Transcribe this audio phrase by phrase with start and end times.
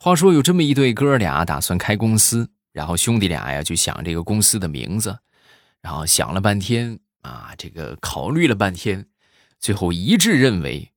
[0.00, 5.18] 话说有这么一对哥俩，打算开公司，然后兄弟俩呀就想这个公司的名字，
[5.82, 9.06] 然后想了半天啊，这个考虑了半天，
[9.58, 10.92] 最后一致认为，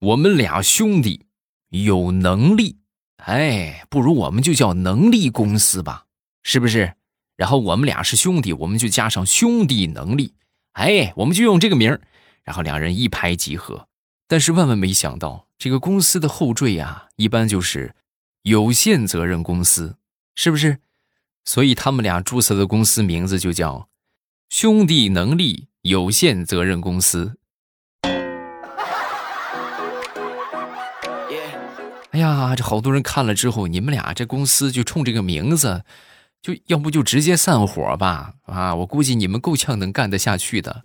[0.00, 1.24] 我们俩兄弟
[1.70, 2.76] 有能力，
[3.16, 6.04] 哎，不如我们就叫能力公司吧，
[6.42, 6.94] 是不是？
[7.36, 10.34] 然后我们俩是兄弟，我们就加上兄弟能力，
[10.72, 11.98] 哎，我们就用这个名。
[12.42, 13.88] 然后两人一拍即合，
[14.28, 17.94] 但是万万没想到，这个公司的后缀呀，一般就是
[18.42, 19.96] 有限责任公司，
[20.34, 20.78] 是不是？
[21.44, 23.88] 所以他们俩注册的公司名字就叫
[24.48, 27.36] 兄弟能力有限责任公司。
[32.10, 35.84] 哎呀，这好多人看了之后，你们俩这公司就冲这个名字，
[36.40, 38.34] 就要不就直接散伙吧？
[38.44, 40.84] 啊，我估计你们够呛能干得下去的。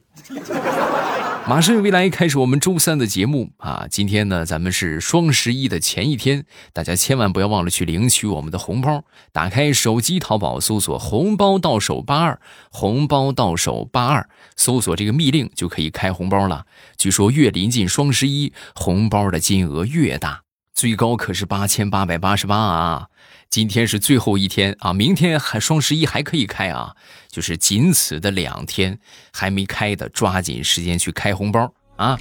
[1.49, 3.87] 马上又未来开始我们周三的节目啊！
[3.89, 9.03] 今天呢，咱们是双十一的前一天，大家千万不要忘了去领取我们的红包。
[9.31, 16.67] 打开手机淘宝，搜索“红包到手八二”，红包到手八二，搜索这个密令就可以开红包了。
[16.95, 20.43] 据说越临近双十一，红包的金额越大，
[20.75, 23.07] 最高可是八千八百八十八啊！
[23.49, 26.95] 今天是最后一天啊，明天还双十一还可以开啊，
[27.29, 28.99] 就是仅此的两天
[29.33, 32.15] 还没开的，抓紧时间去开红包啊！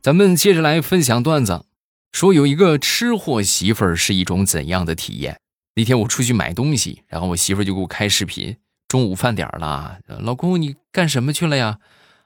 [0.00, 1.66] 咱们接着来分享段子，
[2.12, 5.38] 说有一个吃货媳妇儿是一种怎样的体验？
[5.74, 8.56] 那天我出去买东西，然后我媳妇儿就给我开视频，
[8.88, 11.78] 中午饭点了，老公你干什么去了呀？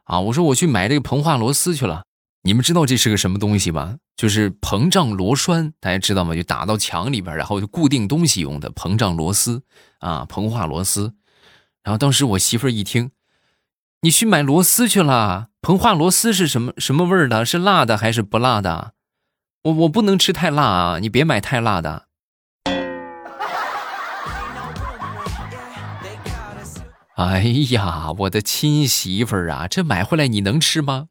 [0.05, 2.05] 啊，我说我去买这个膨化螺丝去了。
[2.42, 3.97] 你们知道这是个什么东西吗？
[4.17, 6.34] 就是膨胀螺栓，大家知道吗？
[6.34, 9.62] 就打到墙里边，然后就固定东西用的膨胀螺丝
[9.98, 11.14] 啊，膨化螺丝。
[11.83, 13.11] 然后当时我媳妇儿一听，
[14.03, 15.48] 你去买螺丝去了？
[15.61, 17.45] 膨化螺丝是什么什么味儿的？
[17.45, 18.92] 是辣的还是不辣的？
[19.64, 22.06] 我我不能吃太辣啊，你别买太辣的。
[27.17, 31.08] 哎呀，我的亲媳妇儿啊，这买回来你能吃吗？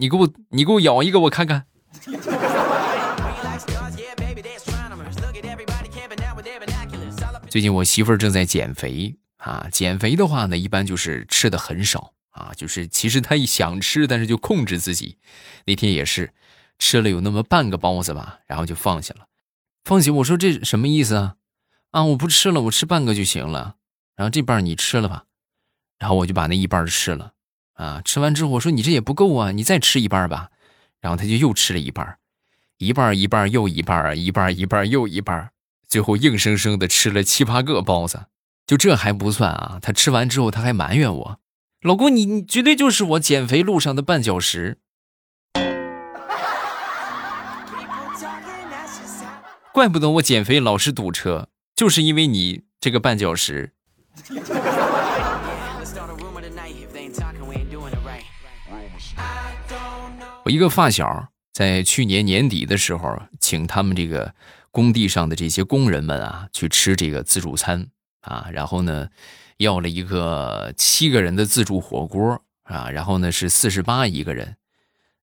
[0.00, 1.66] 你给我，你给我咬一个，我看看。
[7.50, 15.18] 最近我媳妇儿正在减肥啊，减肥的话呢，一般就是吃的很少啊，就是其实她一想吃，但是就控制自己。
[15.66, 16.32] 那天也是
[16.78, 19.26] 吃了有那么半个包子吧，然后就放下了。
[19.84, 21.34] 放下，我说这什么意思啊？
[21.90, 23.74] 啊，我不吃了，我吃半个就行了。
[24.16, 25.24] 然后这半你吃了吧，
[25.98, 27.34] 然后我就把那一半吃了。
[27.80, 28.02] 啊！
[28.04, 30.50] 吃完之后我说：“你这也不够啊，你再吃一半吧。”
[31.00, 32.18] 然后他就又吃了一半，
[32.76, 35.50] 一半一半又一半，一半一半又一半，
[35.88, 38.26] 最后硬生生的吃了七八个包子。
[38.66, 41.40] 就这还不算啊，他吃完之后他还埋怨我
[41.80, 44.78] ：“老公，你你绝对就是我减肥路上的绊脚石。”
[49.72, 53.72] 怪不得我减肥老是堵车，就是因为你这个绊脚石。
[60.42, 64.34] 我一个发小在去年年底的时候，请他们这个
[64.70, 67.88] 工地上的这些工人们啊去吃这个自助餐
[68.22, 69.08] 啊，然后呢
[69.58, 74.56] 要了一个七个人的自助火锅啊，然后呢是四十八一个人，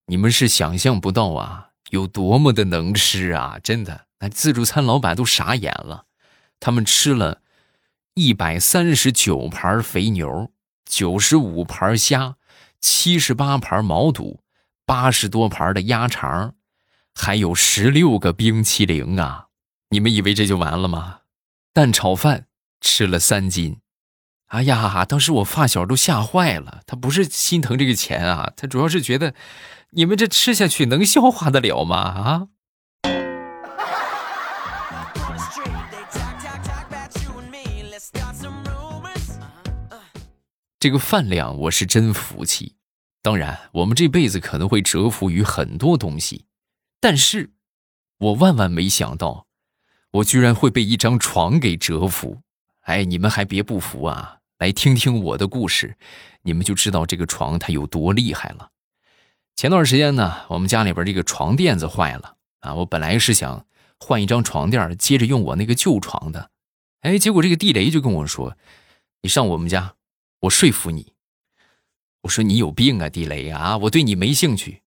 [0.06, 3.58] 你们是想象不到啊，有多么的能吃啊！
[3.60, 6.04] 真的，那自助餐老板都傻眼了，
[6.60, 7.40] 他们吃了
[8.14, 10.52] 一百三十九盘肥牛，
[10.84, 12.36] 九十五盘虾，
[12.80, 14.40] 七十八盘毛肚。
[14.88, 16.54] 八十多盘的鸭肠，
[17.14, 19.48] 还有十六个冰淇淋啊！
[19.90, 21.18] 你们以为这就完了吗？
[21.74, 22.46] 蛋炒饭
[22.80, 23.80] 吃了三斤，
[24.46, 26.80] 哎呀，当时我发小都吓坏了。
[26.86, 29.34] 他不是心疼这个钱啊，他主要是觉得
[29.90, 31.98] 你们这吃下去能消化得了吗？
[31.98, 32.48] 啊！
[40.80, 42.77] 这个饭量我是真服气。
[43.20, 46.46] 当然，我们这辈子可能会折服于很多东西，
[47.00, 47.50] 但是，
[48.18, 49.46] 我万万没想到，
[50.12, 52.42] 我居然会被一张床给折服。
[52.82, 54.38] 哎，你们还别不服啊！
[54.58, 55.96] 来听听我的故事，
[56.42, 58.70] 你们就知道这个床它有多厉害了。
[59.54, 63.66] 前段时间呢，我们家里边这个床垫子坏了啊，我本来是想
[63.98, 66.50] 换一张床垫，接着用我那个旧床的。
[67.00, 68.56] 哎，结果这个地雷就跟我说
[69.22, 69.96] ：“你上我们家，
[70.40, 71.12] 我说服你。”
[72.28, 73.78] 我说你有病啊，地雷啊！
[73.78, 74.82] 我对你没兴趣，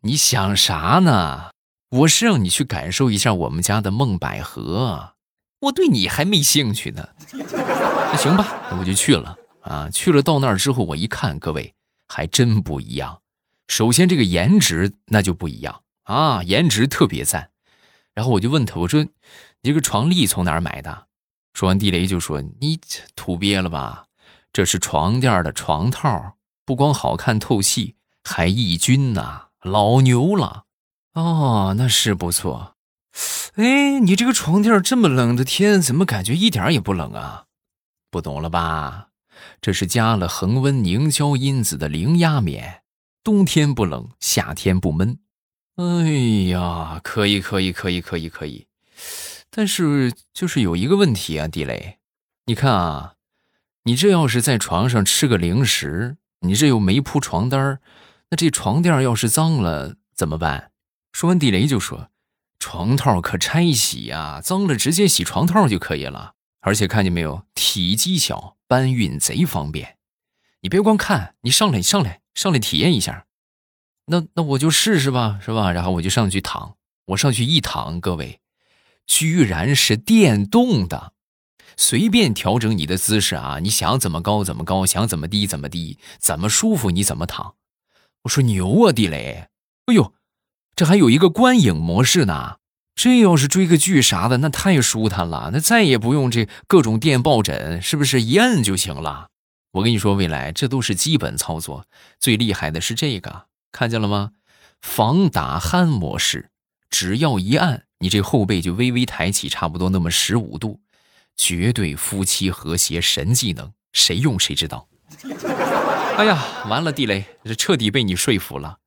[0.00, 1.50] 你想啥呢？
[1.90, 5.12] 我是让你去感受一下我们家的梦百合，
[5.60, 7.06] 我对你还没兴趣呢。
[7.36, 9.90] 那行吧，我就去了啊。
[9.90, 11.74] 去了到那儿之后，我一看，各位
[12.08, 13.20] 还真不一样。
[13.68, 17.50] 首先这个颜值那就不一样啊，颜值特别赞。
[18.14, 19.10] 然后我就问他，我说你
[19.64, 21.08] 这个床笠从哪儿买的？
[21.52, 22.80] 说完，地雷就说你
[23.14, 24.06] 土鳖了吧？
[24.50, 26.33] 这是床垫的床套，
[26.64, 30.64] 不光好看透气，还抑菌呐，老牛了。
[31.14, 32.76] 哦，那是不错。
[33.54, 37.44] 哎，你这个床垫这么冷的天，怎么感觉一点也不冷啊？
[38.10, 39.08] 不懂了吧？
[39.60, 42.82] 这是加了恒温凝胶因子的零压棉，
[43.22, 45.18] 冬天不冷，夏天不闷。
[45.76, 48.66] 哎呀，可以，可以，可以，可以，可以。
[49.50, 51.98] 但是就是有一个问题啊，地雷，
[52.46, 53.14] 你看啊，
[53.84, 57.80] 你这要是在床上吃个零食，你这又没铺床单
[58.30, 60.70] 那这床垫要是脏了怎么办？
[61.12, 62.10] 说完，地雷就说。
[62.58, 66.34] 床套可拆洗呀，脏了直接洗床套就可以了。
[66.60, 69.98] 而且看见没有，体积小，搬运贼方便。
[70.60, 73.26] 你别光看，你上来上来上来体验一下。
[74.06, 75.72] 那那我就试试吧，是吧？
[75.72, 76.76] 然后我就上去躺，
[77.06, 78.40] 我上去一躺，各位，
[79.06, 81.13] 居然是电动的，
[81.76, 87.54] 随便调整你的姿势啊，你想怎么高怎么高，想怎么低怎么低，怎么舒服你怎么躺。
[88.22, 89.48] 我说牛啊，地雷！
[89.86, 90.14] 哎呦。
[90.76, 92.56] 这还有一个观影模式呢，
[92.96, 99.28] 这要是追个剧啥的，那太舒坦了，那再也不用这各种电抱枕，是不是一摁就行了？
[99.74, 101.86] 我跟你说，未来这都是基本操作，
[102.18, 104.32] 最厉害的是这个，看见了吗？
[104.80, 106.50] 防打鼾模式，
[106.90, 110.80] 只要一按，你这后背就微微抬起，差不多那么十五度，
[111.36, 114.88] 绝对夫妻和谐神技能，谁用谁知道。
[116.16, 118.78] 哎呀，完了，地雷，这彻底被你说服了，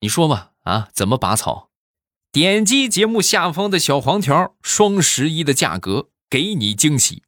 [0.00, 0.50] 你说吧。
[0.64, 1.70] 啊，怎么拔草？
[2.30, 7.22] 点击节目下方的小黄条，双十一的价格给你惊喜。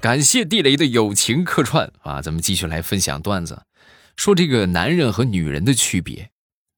[0.00, 3.62] 感谢地雷的友情客串啊，咱们继续来分享段子，
[4.14, 6.30] 说这个男人和女人的区别。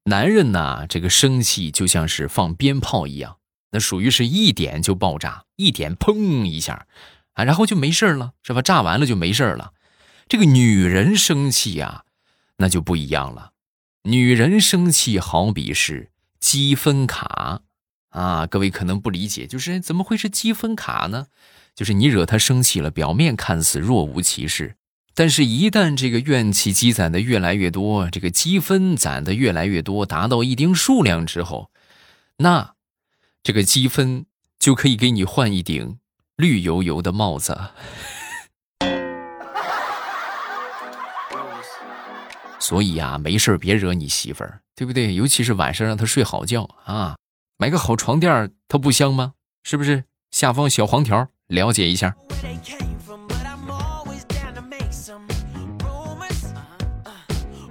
[0.05, 3.37] 男人呢，这个生气就像是放鞭炮一样，
[3.73, 6.87] 那属于是一点就爆炸，一点砰一下
[7.35, 8.63] 啊，然后就没事了，是吧？
[8.63, 9.73] 炸完了就没事了。
[10.27, 12.05] 这个女人生气呀，
[12.57, 13.53] 那就不一样了。
[14.05, 16.11] 女人生气好比是
[16.41, 17.61] 积分卡
[18.09, 21.27] 啊，各位可能不理解，就是怎么会是积分卡呢？
[21.75, 24.77] 就是你惹她生气了，表面看似若无其事，
[25.15, 31.71] 但是一旦这个怨气积攒的越来越多，这个积分攒的越来越多，达到一定数量之后，
[32.39, 32.75] 那
[33.43, 34.25] 这个积分
[34.59, 35.99] 就可以给你换一顶
[36.37, 37.59] 绿油油的帽子。
[42.59, 45.15] 所以呀，没事别惹你媳妇儿，对不对？
[45.15, 47.17] 尤其是晚上让她睡好觉啊，
[47.59, 49.35] 买个好床垫她不香吗？
[49.65, 50.05] 是不是？
[50.31, 52.15] 下方小黄条了解一下。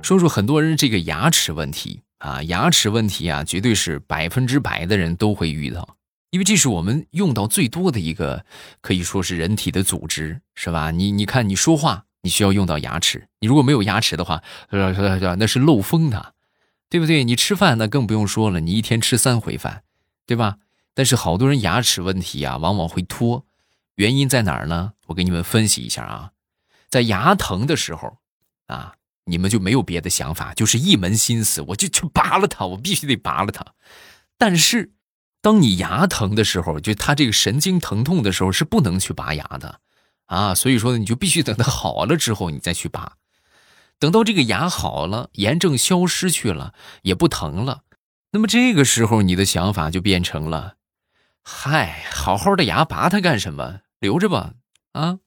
[0.01, 5.97] 说说很多人这个牙齿问题啊，牙齿问题啊，绝对是百分之百的人都会遇到，
[6.31, 8.45] 因为这是我们用到最多的一个，
[8.81, 10.91] 可以说是人体的组织，是吧？
[10.91, 12.05] 你你看，你说话。
[12.21, 16.33] 你需要用到牙齿，你如果没有牙齿的话，那是漏风的，
[16.89, 17.23] 对不对？
[17.23, 19.83] 你吃饭那更不用说了，你一天吃三回饭，
[20.27, 20.57] 对吧？
[20.93, 23.45] 但是好多人牙齿问题啊，往往会脱，
[23.95, 24.91] 原因在哪儿呢？
[25.07, 26.31] 我给你们分析一下啊，
[26.89, 28.17] 在牙疼的时候
[28.67, 28.95] 啊，
[29.29, 33.65] 你们就没有别的想法，就是一门心思，我就去拔了它，我必须得拔了它。
[34.37, 34.91] 但是，
[35.41, 39.79] 当你牙疼的时候，就它这个神经疼痛的时候，是不能去拔牙的。
[40.25, 43.13] 啊，所以说，你就必须等它好了之后，你再去拔。
[43.99, 47.83] 等到这个牙好了，炎症消失去了，也不疼了，
[48.31, 50.75] 那么这个时候你的想法就变成了：
[51.43, 53.81] 嗨，好好的牙拔它干什么？
[53.99, 54.53] 留着吧，
[54.93, 55.19] 啊。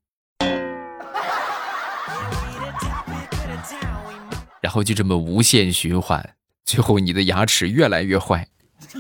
[4.72, 8.48] 然后就这么无限循环，最后你的牙齿越来越坏。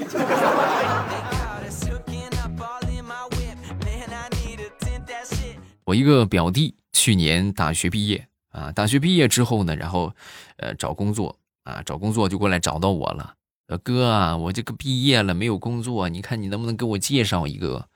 [5.84, 10.14] 我一个表弟去年大学毕业啊，大学毕业之后呢，然后，
[10.58, 13.32] 呃，找工作啊，找工作就过来找到我了。
[13.68, 17.88] 呃，哥啊，我这个毕业了没有工作，你看你能不能给我介绍一个？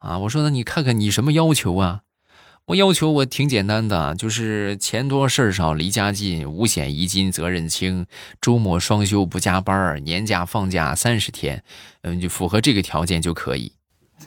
[0.00, 2.02] 啊，我说那你看看你什么要求啊？
[2.66, 8.06] 我要求我挺简单的，就是钱多事儿少，离家近，五险一金，责任轻，
[8.40, 11.62] 周末双休不加班，年假放假三十天，
[12.02, 13.72] 嗯，就符合这个条件就可以。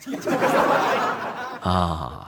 [1.61, 2.27] 啊。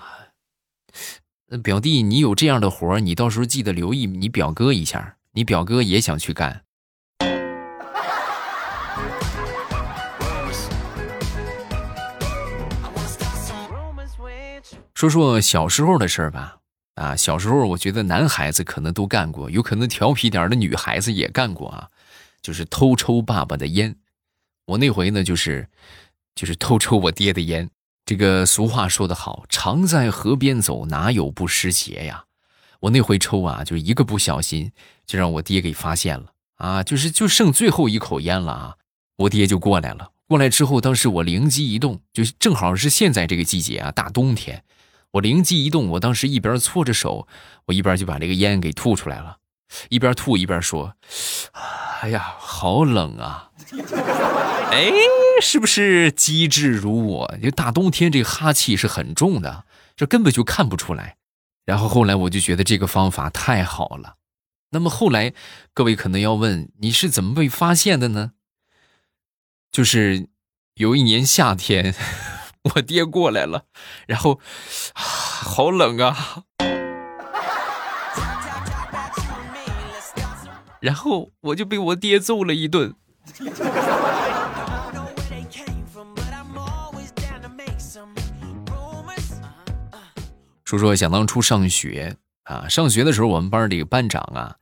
[1.64, 6.64] 表弟，你有这样的活儿，你到时候记得留意你表哥一下，你表哥也想去干。
[15.02, 16.60] 说说小时候的事儿吧，
[16.94, 21.90] 啊，小时候我觉得男孩子可能都干过，有可能调皮点的女孩子也干过啊，
[22.44, 23.96] 就是偷抽爸爸的烟。
[24.68, 25.68] 我那回呢，就是
[26.36, 27.68] 就是偷抽我爹的烟。
[28.06, 32.26] 这个俗话说得好，常在河边走，哪有不湿鞋呀？
[32.82, 34.72] 我那回抽啊，就一个不小心，
[35.08, 36.26] 就让我爹给发现了
[36.58, 38.76] 啊，就是就剩最后一口烟了啊，
[39.18, 40.12] 我爹就过来了。
[40.28, 44.64] 过来之后，当时我灵机一动，就正好是现在这个季节啊，大冬天。
[45.12, 47.28] 我灵机一动，我当时一边搓着手，
[47.66, 49.38] 我一边就把这个烟给吐出来了，
[49.90, 50.96] 一边吐一边说
[52.02, 53.52] ：“哎呀，好冷啊！”
[54.72, 54.90] 哎，
[55.42, 57.38] 是不是机智如我？
[57.44, 59.66] 就大冬天这个哈气是很重的，
[59.98, 61.18] 这根本就看不出来。
[61.66, 64.16] 然后后来我就觉得这个方法太好了。
[64.70, 65.34] 那么后来
[65.74, 68.32] 各位可能要问，你是怎么被发现的呢？
[69.70, 70.30] 就是
[70.76, 71.94] 有一年夏天。
[72.64, 73.64] 我爹过来了，
[74.08, 74.40] 然后，
[74.94, 76.44] 好冷啊！
[80.80, 82.96] 然后我就被我爹揍了一顿。
[90.64, 94.56] 说说想当初上学啊，上学的时候，我们班这个班长啊，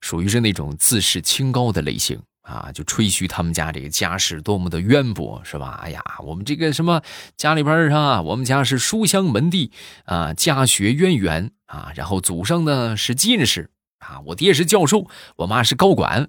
[0.00, 2.22] 属于是那种自视清高的类型。
[2.50, 5.78] 啊，就吹嘘他们家这个家世多么的渊博，是吧？
[5.84, 7.00] 哎呀，我们这个什么
[7.36, 9.70] 家里边上啊，我们家是书香门第
[10.04, 16.28] 啊，家学渊源啊，然后祖上呢是进士啊，我爹是教授，我妈是高管。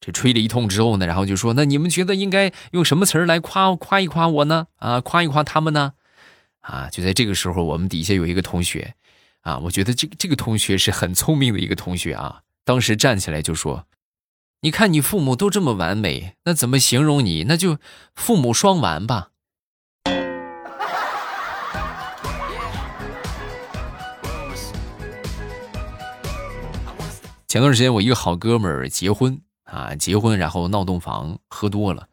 [0.00, 4.68] 这吹了一通之后呢，然后就说：“那你们觉得应该用什么词儿来夸夸一夸我呢？
[4.76, 5.92] 啊，夸一夸他们呢？
[6.60, 8.94] 啊，就在这个时候，我们底下有一个同学
[9.42, 13.84] 啊，我觉得这个这个同学是很聪明的一个同学啊，当时站起来就说。”
[14.60, 17.44] 你看，你父母都这么完美，那怎么形容你？
[17.44, 17.78] 那就
[18.16, 19.28] 父母双完吧。
[27.46, 32.08] 前段时间，我一个好哥们儿结婚啊，结婚然后闹洞房，喝多了，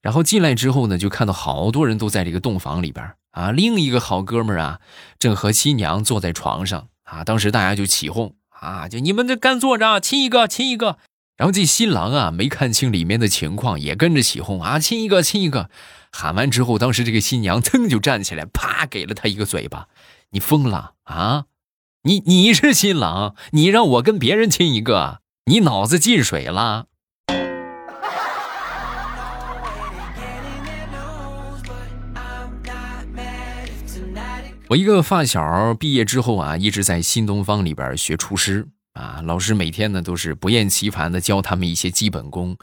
[0.00, 3.50] 然后进来之后呢，就看到好多人都在这个洞房里边啊。
[3.50, 4.80] 另一个好哥们儿啊，
[5.18, 7.24] 正和新娘坐在床上啊。
[7.24, 10.98] 当时大家就起哄啊，就你们这干坐着，亲一个，亲一个。
[11.38, 15.70] 然后这新郎啊，没看清里面的情况，也跟着起哄啊，亲一个，亲一个。
[16.10, 19.86] 喊完之后，当时这个新娘噌就站起来，啪给了他一个嘴巴。
[20.30, 21.44] 你疯了啊？
[22.02, 26.86] 你你是新郎，你让我跟别人亲一个，你脑子进水了？
[34.70, 38.66] 我一个发小毕业之后啊，一直在新东方里边学厨师。
[38.98, 42.56] 啊，老师每天呢都是不厌其烦的教他们一些基本功，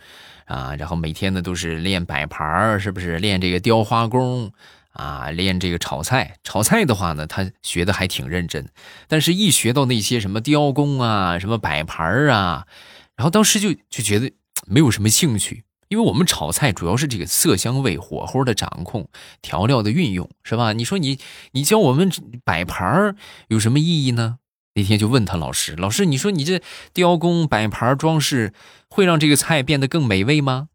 [0.44, 4.52] 啊，然后每天呢都是练摆盘儿，是不是练这个雕花工
[4.92, 6.36] 啊，练这个炒菜。
[6.44, 8.68] 炒菜的话呢，他学的还挺认真，
[9.08, 12.68] 但是一学到那些什么雕工啊，什么摆盘儿啊，
[13.16, 14.30] 然后当时就就觉得
[14.68, 19.08] 没有什么兴趣，因为我们炒菜主要是这个色香味、火候的掌控、
[19.42, 20.74] 调料的运用，是吧？
[20.74, 21.18] 你说你
[21.54, 22.12] 你教我们
[22.44, 23.16] 摆盘儿
[23.48, 24.40] 有什么意义呢？
[24.78, 28.54] 那天就问他老师：“老师，你说你这雕工、摆盘、装饰，
[28.90, 30.68] 会让这个菜变得更美味吗？”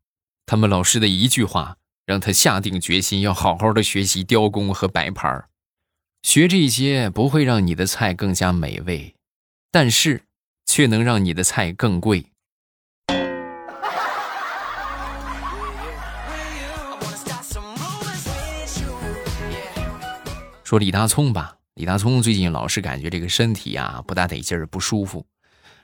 [0.46, 1.76] 他们老师的一句话，
[2.06, 5.44] 让他下定决心要好好的学习雕工和摆盘。
[6.22, 9.14] 学这些不会让你的菜更加美味，
[9.70, 10.22] 但是
[10.64, 12.24] 却能让你的菜更贵。
[20.64, 21.59] 说李大聪吧。
[21.80, 25.24] 李大聪最近老是感觉这个身体啊不大得劲儿，不舒服，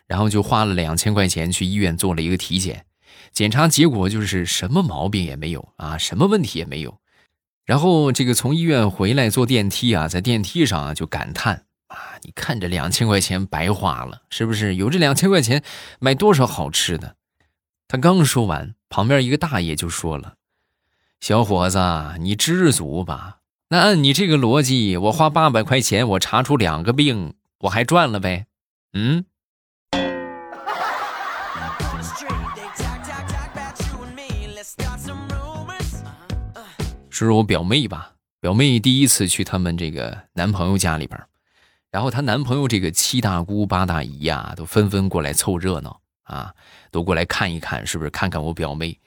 [0.06, 2.84] 然后就花了两千块钱去医院做了一个体检，
[3.32, 6.98] 检查结果就是什么毛病也没有啊，什么问题也没有。
[7.64, 14.74] 然后这个从医院回来坐电梯啊，在电梯上啊就感叹啊，你看这两千块钱白花了，是不是？
[14.74, 15.64] 有这两千块钱
[15.98, 17.16] 买多少好吃的？
[17.88, 20.34] 他刚说完，旁边一个大爷就说了
[21.20, 21.78] ：“小伙子，
[22.20, 23.38] 你知足吧。”
[23.68, 28.46] 那按你这个逻辑，我花八百块钱，我查出两个病，我还赚了呗？
[28.92, 29.24] 嗯。
[37.10, 41.20] 说说我表妹吧，表妹第一次去他们这个男朋友家里边，
[41.90, 46.54] 然后她男朋友这个七大姑八大姨呀，都纷纷过来凑热闹啊，
[46.92, 49.00] 都过来看一看，是不是看看我表妹？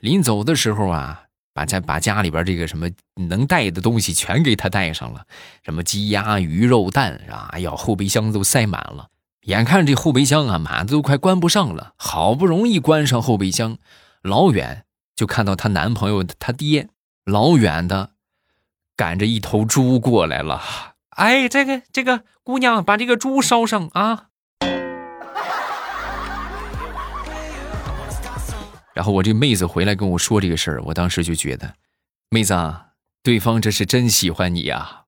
[0.00, 1.26] 临走的时候啊。
[1.52, 5.24] 把家把家里边这个什么能带的东西全给他带上了，
[5.62, 7.48] 什么鸡鸭鱼肉蛋是吧？
[7.52, 9.08] 哎呀，后备箱都塞满了。
[9.42, 13.78] 眼看这后备箱啊满子都快关不上了，好不容易关上后备箱，
[14.22, 14.84] 老远
[15.16, 16.88] 就看到她男朋友他爹
[17.24, 18.10] 老远的
[18.96, 20.62] 赶着一头猪过来了。
[21.10, 24.29] 哎，这个这个姑娘，把这个猪烧上啊。
[29.00, 31.72] 然后我这妹子回来跟我说这个事儿，我当时就觉得，
[32.28, 32.88] 妹子，啊，
[33.22, 35.04] 对方这是真喜欢你呀。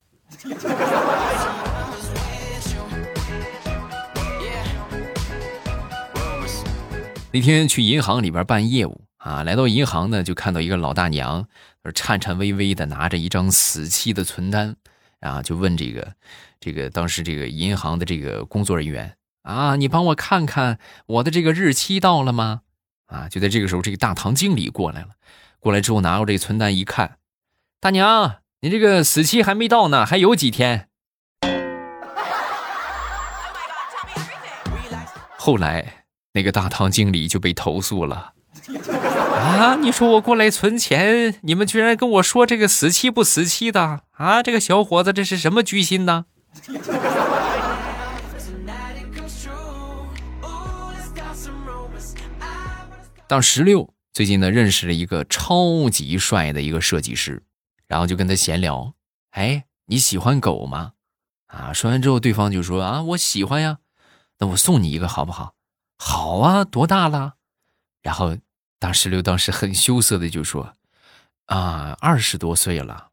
[7.33, 11.47] 那天去银行里边办业务啊，来到银行呢，就看到一个老大娘，
[11.95, 14.75] 颤颤巍巍的拿着一张死期的存单，
[15.21, 16.15] 啊，就问这个
[16.59, 22.63] 这个当时这个银行的这个工作人员啊，你帮我看看我的这个日期到了吗？
[23.13, 23.29] 啊！
[23.29, 25.09] 就在这个时候，这个大堂经理过来了。
[25.61, 27.19] 过来之后，拿过这个存单一看，
[27.79, 30.89] 大娘，你这个死期还没到呢，还有几天。
[35.37, 38.33] 后来，那个大堂经理就被投诉了。
[39.35, 39.77] 啊！
[39.81, 44.43] 你说我过来存钱，你们居然跟我说这个死期不死期的啊！
[44.43, 46.27] 这个小伙子这是什么居心呢？
[53.33, 57.43] 到十六最近呢，认识了一个超级帅的一个设计师，
[57.89, 58.93] 然后就跟他闲聊。
[59.31, 60.93] 哎，你喜欢狗吗？
[61.47, 63.79] 啊，说完之后，对方就说啊，我喜欢呀。
[64.39, 65.55] 那我送你一个好不好？
[65.97, 67.37] 好啊，多大了？
[68.03, 68.37] 然后
[68.79, 70.77] 大石榴当时很羞涩的就说
[71.47, 73.13] 啊，二十多岁了。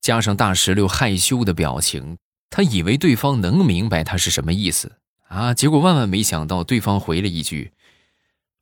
[0.00, 2.16] 加上大石榴害羞的表情，
[2.48, 4.96] 他以为对方能明白他是什么意思
[5.28, 5.52] 啊。
[5.52, 7.74] 结果万万没想到，对方回了一句。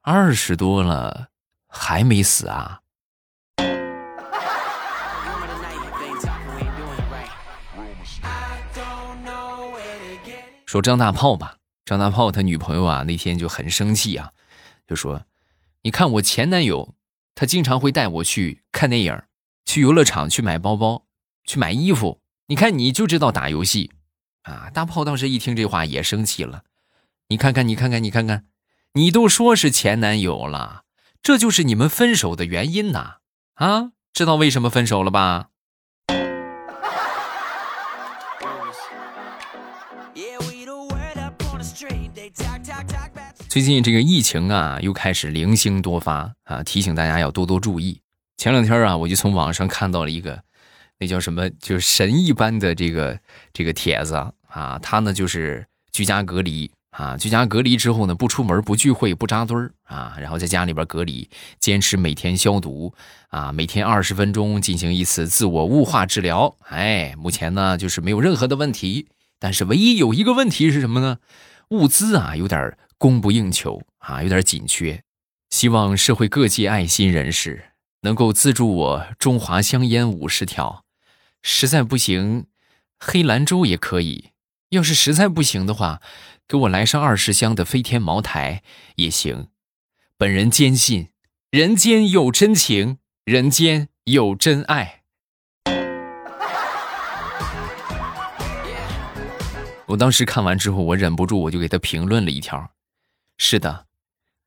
[0.02, 1.28] 二十多了，
[1.68, 2.80] 还没死啊？
[10.64, 14.32] 说张大炮吧，张大炮他女朋友啊，那天就很生气啊，
[14.86, 15.26] 就说
[15.82, 16.94] ：“你看我前男友，
[17.34, 19.22] 他经常会带我去看电影，
[19.66, 21.04] 去游乐场，去买包包，
[21.44, 22.22] 去买衣服。
[22.46, 23.92] 你看你就知道打游戏
[24.42, 26.62] 啊！”大炮当时一听这话也生气了，
[27.28, 28.46] 你看看，你看看，你看看。
[28.94, 30.82] 你都说是前男友了，
[31.22, 33.18] 这就是你们分手的原因呐！
[33.54, 35.50] 啊，知道为什么分手了吧？
[43.48, 48.00] 最近这个疫情啊，又开始零星多发啊，提醒大家要多多注意。
[48.38, 50.42] 前两天啊，我就从网上看到了一个，
[50.98, 53.20] 那叫什么，就是神一般的这个
[53.52, 54.16] 这个帖子
[54.48, 56.68] 啊，他呢就是居家隔离。
[56.90, 62.92] 啊，居家隔离之后呢，不出门，不聚会，不扎堆儿啊，然后在家里边隔离，坚持每天消毒
[63.28, 66.56] 啊，每天二十分钟进行一次自我雾化治疗。
[66.66, 69.06] 哎，目前呢就是没有任何的问题，
[69.38, 71.18] 但是唯一有一个问题是什么呢？
[71.68, 75.04] 物资啊有点供不应求啊，有点紧缺。
[75.48, 77.66] 希望社会各界爱心人士
[78.02, 80.84] 能够资助我中华香烟五十条，
[81.40, 82.46] 实在不行，
[82.98, 84.30] 黑兰州也可以。
[84.70, 86.00] 要是实在不行的话。
[86.50, 88.64] 给我来上二十箱的飞天茅台
[88.96, 89.50] 也行。
[90.18, 91.10] 本人坚信，
[91.52, 95.02] 人间有真情，人间有真爱。
[99.86, 102.72] 我当时看完之后，我忍不住，我就给他评论了一条：
[103.38, 103.86] 是的，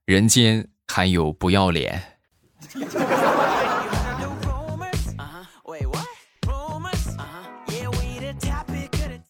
[0.03, 2.17] 人间还有不要脸。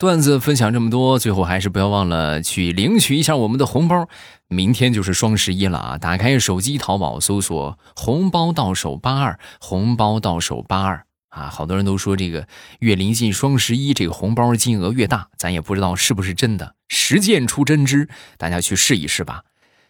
[0.04, 4.10] 段子分享这么多，最后还是不要忘了去领取一下我们的红包。
[4.50, 5.98] 明天就是双十一了啊！
[5.98, 11.48] 打开手机淘宝搜索“红包到手八二”，红包到手八二啊！
[11.48, 12.46] 好多人都说这个
[12.80, 16.76] 越临近双十一，这个红包金额越大，咱也不知道是不是真的。
[16.90, 19.44] 实践出真知，大家去试一试吧。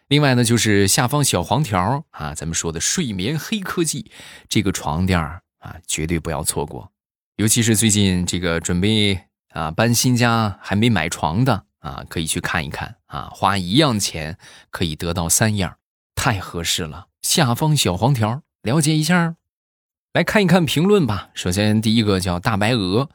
[0.10, 4.12] 另外呢，就是下方小黄条啊，咱们说的睡眠黑科技，
[4.48, 5.42] 这个床垫啊，
[5.88, 6.92] 绝对不要错过，
[7.38, 9.33] 尤其是最近这个准备。
[9.54, 14.38] 啊，搬新家还没买床的啊，可以去看一看啊，花一样钱
[14.72, 15.78] 可以得到三样，
[16.16, 17.08] 太合适了。
[17.22, 19.36] 下方小黄条，了解一下。
[20.12, 21.30] 来看一看评论吧。
[21.34, 23.10] 首先第一个叫大白鹅，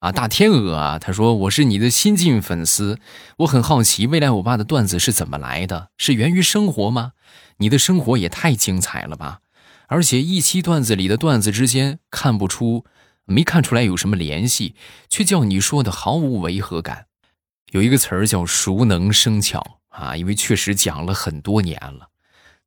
[0.00, 2.98] 啊，大天鹅啊，他说我是你的新晋粉丝，
[3.38, 7.12] 我很好奇未来欧巴的段子是怎么来的，是源于生活吗？
[7.58, 9.40] 你的生活也太精彩了吧！
[9.86, 12.84] 而且一期段子里的段子之间看不出。
[13.26, 14.74] 没看出来有什么联系，
[15.08, 17.06] 却叫你说的毫无违和感。
[17.72, 22.08] 有一个词儿叫熟能生巧啊，因为确实讲了很多年了，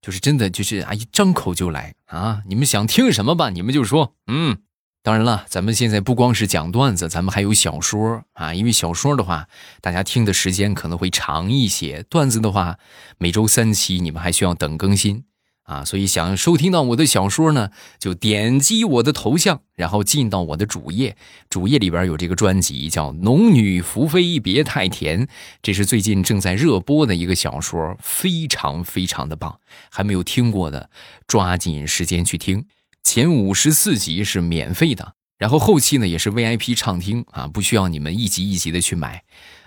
[0.02, 2.42] 就是真的就是啊，一张口就来啊。
[2.48, 4.16] 你们想听什么吧，你们就说。
[4.28, 4.58] 嗯，
[5.04, 8.54] 当然了，咱们现在不光是讲段子，咱们还有小说啊。
[8.54, 9.48] 因为小说的话，
[9.80, 12.78] 大家听的时间可能会长一些；段子的话，
[13.18, 15.24] 每周三期，你们还需要等更新。
[15.68, 21.18] 啊，所以想收听到我的小说呢，就点击我的头像，然后进到我的主页。
[21.50, 25.28] 主页里边有这个专辑，叫《农女福妃别太甜》，
[25.62, 29.60] 这是最近正在热播的一个小说，非常非常的棒。
[29.92, 30.90] 还没有听过的，
[31.28, 32.66] 抓紧时间去听。
[33.04, 39.24] 前五十四集是免费的，然后后期呢也是 VIP 畅听啊，不需要你们一集一集的去买。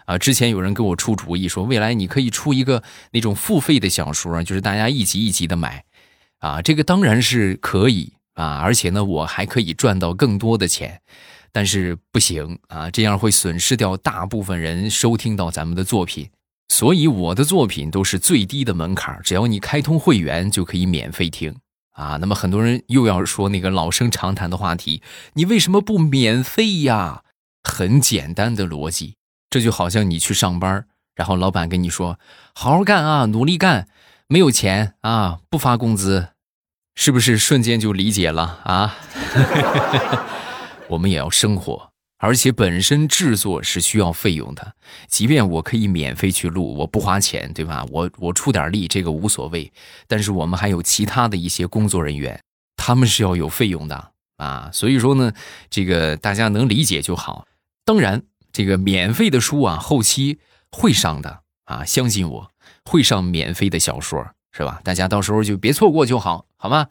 [0.07, 2.83] 啊，之前有人给我出主意说，未来你可以出一个
[3.13, 5.85] 那种付费的小说，就是大家一集一集的买。
[6.41, 11.01] 啊，这个当然是可以啊，而且呢，我还可以赚到更多的钱，
[11.53, 16.31] 但是不行啊，这样会损失掉大部分人收听到咱们的作品，
[16.69, 21.55] 所以我的作品都是最低的门槛，只要你开通会员就可以免费听
[21.93, 22.17] 啊。
[22.21, 25.03] 那么很多人又要说那个老生常谈的话题，
[25.35, 27.23] 你为什么不免费呀？
[27.63, 29.17] 很简单的逻辑，
[29.51, 32.19] 这就好像你去上班，然后老板跟你说，
[32.55, 33.87] 好好干啊，努力干。
[34.33, 36.29] 没有钱啊，不发工资，
[36.95, 38.97] 是不是瞬间就理解了啊？
[40.87, 44.77] 我们也要生活，而且本身制作是需要费用的。
[45.09, 47.85] 即便我可以免费去录，我不花钱，对吧？
[47.91, 49.73] 我我出点力，这个无所谓。
[50.07, 52.41] 但是我们还有其他的一些工作人员，
[52.77, 54.71] 他们是要有费用的啊。
[54.73, 55.33] 所以说呢，
[55.69, 57.49] 这个大家能理解就好。
[57.85, 60.39] 当然，这个免费的书啊，后期
[60.71, 61.41] 会上的
[61.71, 62.51] 啊，相信我。
[62.85, 64.81] 会上免费的小说是吧？
[64.83, 66.89] 大家到时候就别错过就好，好吗？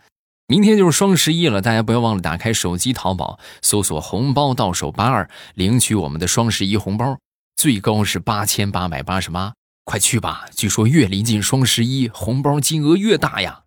[0.47, 7.19] 明天就是双十一了，大家不要忘了打开手机淘宝，搜索“红包到手八二”，领取我们的双十一红包，
[7.55, 10.45] 最高是八千八百八十八，快去吧！
[10.55, 13.63] 据说越临近双十一，红包金额越大呀！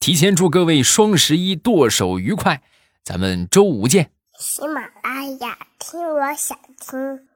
[0.00, 2.62] 提前祝各位双十一剁手愉快，
[3.04, 4.10] 咱们周五见。
[4.38, 7.35] 喜马拉雅，听我想听。